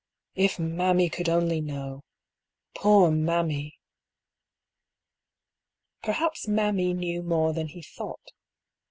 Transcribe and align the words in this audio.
If 0.33 0.57
mammy 0.57 1.11
could 1.11 1.29
only 1.29 1.61
know! 1.61 2.01
Poor" 2.73 3.11
mammy!" 3.11 3.77
Perhaps" 6.01 6.47
mammy" 6.47 6.91
knew 6.95 7.21
more 7.21 7.53
than 7.53 7.67
he 7.67 7.83
thought. 7.83 8.31